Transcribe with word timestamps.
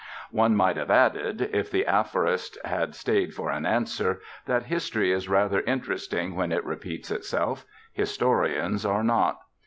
One 0.31 0.55
might 0.55 0.77
have 0.77 0.89
added, 0.89 1.51
if 1.53 1.69
the 1.69 1.85
aphorist 1.85 2.57
had 2.65 2.95
stayed 2.95 3.35
for 3.35 3.51
an 3.51 3.67
answer, 3.67 4.19
that 4.47 4.63
history 4.63 5.11
is 5.11 5.29
rather 5.29 5.61
interesting 5.61 6.33
when 6.35 6.51
it 6.51 6.65
repeats 6.65 7.11
itself: 7.11 7.65
historians 7.93 8.83
are 8.83 9.03
not. 9.03 9.41